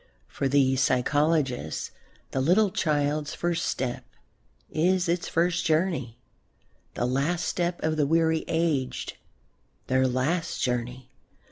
[0.27, 1.91] For these psychologists
[2.31, 4.03] the little child's first step
[4.71, 6.17] is its first journey,
[6.95, 9.17] the last step of the weary aged
[9.85, 11.11] their last journey.